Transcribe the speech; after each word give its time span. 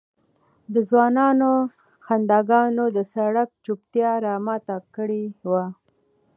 د 0.73 0.75
ځوانانو 0.89 1.51
خنداګانو 2.05 2.83
د 2.95 2.97
سړک 3.13 3.49
چوپتیا 3.65 4.11
را 4.25 4.35
ماته 4.45 4.75
کړې 4.95 5.23
وه. 5.49 5.65